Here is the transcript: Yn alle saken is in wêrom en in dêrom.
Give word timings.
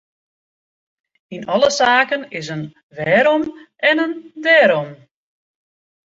Yn 1.35 1.43
alle 1.53 1.69
saken 1.79 2.21
is 2.39 2.47
in 2.55 2.63
wêrom 2.97 3.43
en 3.89 3.97
in 4.05 4.13
dêrom. 4.43 4.89